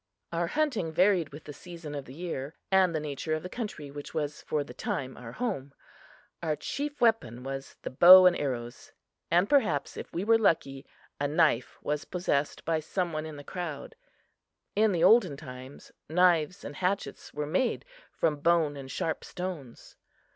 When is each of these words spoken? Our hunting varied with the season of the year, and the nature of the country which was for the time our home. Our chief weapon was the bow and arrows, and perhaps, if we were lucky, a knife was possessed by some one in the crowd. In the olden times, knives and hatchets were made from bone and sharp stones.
Our 0.31 0.47
hunting 0.47 0.91
varied 0.91 1.29
with 1.29 1.43
the 1.43 1.53
season 1.53 1.93
of 1.93 2.05
the 2.05 2.15
year, 2.15 2.55
and 2.71 2.95
the 2.95 2.99
nature 2.99 3.35
of 3.35 3.43
the 3.43 3.49
country 3.49 3.91
which 3.91 4.15
was 4.15 4.41
for 4.41 4.63
the 4.63 4.73
time 4.73 5.15
our 5.15 5.33
home. 5.33 5.75
Our 6.41 6.55
chief 6.55 6.99
weapon 6.99 7.43
was 7.43 7.75
the 7.83 7.91
bow 7.91 8.25
and 8.25 8.35
arrows, 8.35 8.93
and 9.29 9.47
perhaps, 9.47 9.97
if 9.97 10.11
we 10.11 10.23
were 10.23 10.39
lucky, 10.39 10.87
a 11.19 11.27
knife 11.27 11.77
was 11.83 12.05
possessed 12.05 12.65
by 12.65 12.79
some 12.79 13.13
one 13.13 13.27
in 13.27 13.35
the 13.37 13.43
crowd. 13.43 13.93
In 14.75 14.91
the 14.91 15.03
olden 15.03 15.37
times, 15.37 15.91
knives 16.09 16.65
and 16.65 16.77
hatchets 16.77 17.31
were 17.31 17.45
made 17.45 17.85
from 18.11 18.37
bone 18.39 18.75
and 18.75 18.89
sharp 18.89 19.23
stones. 19.23 19.97